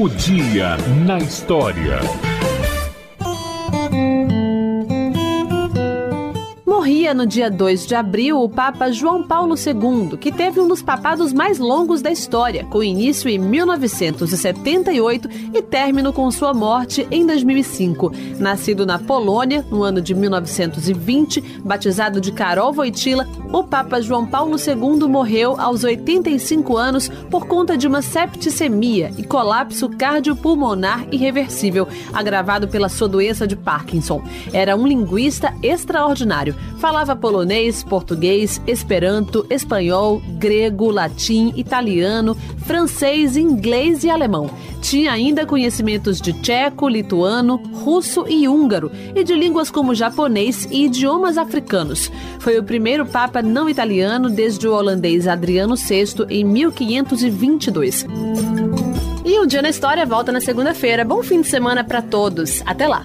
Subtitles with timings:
[0.00, 1.98] O dia na história.
[6.88, 10.80] Morria no dia 2 de abril o Papa João Paulo II, que teve um dos
[10.80, 17.26] papados mais longos da história, com início em 1978 e término com sua morte em
[17.26, 18.10] 2005.
[18.38, 24.56] Nascido na Polônia, no ano de 1920, batizado de Karol Wojtyla, o Papa João Paulo
[24.56, 32.66] II morreu aos 85 anos por conta de uma septicemia e colapso cardiopulmonar irreversível, agravado
[32.66, 34.22] pela sua doença de Parkinson.
[34.54, 44.10] Era um linguista extraordinário Falava polonês, português, esperanto, espanhol, grego, latim, italiano, francês, inglês e
[44.10, 44.48] alemão.
[44.80, 50.84] Tinha ainda conhecimentos de tcheco, lituano, russo e húngaro, e de línguas como japonês e
[50.84, 52.12] idiomas africanos.
[52.38, 58.06] Foi o primeiro papa não italiano desde o holandês Adriano VI em 1522.
[59.24, 61.04] E o Dia na História volta na segunda-feira.
[61.04, 62.62] Bom fim de semana para todos.
[62.64, 63.04] Até lá!